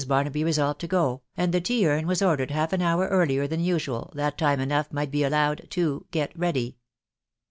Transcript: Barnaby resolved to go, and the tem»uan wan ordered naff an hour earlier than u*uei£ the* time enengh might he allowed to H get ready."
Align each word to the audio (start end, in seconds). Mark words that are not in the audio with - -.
Barnaby 0.07 0.43
resolved 0.43 0.81
to 0.81 0.87
go, 0.87 1.21
and 1.37 1.53
the 1.53 1.61
tem»uan 1.61 2.05
wan 2.07 2.27
ordered 2.27 2.49
naff 2.49 2.73
an 2.73 2.81
hour 2.81 3.07
earlier 3.09 3.45
than 3.45 3.63
u*uei£ 3.63 4.11
the* 4.15 4.31
time 4.35 4.57
enengh 4.59 4.91
might 4.91 5.13
he 5.13 5.21
allowed 5.23 5.67
to 5.69 6.05
H 6.07 6.11
get 6.11 6.31
ready." 6.35 6.77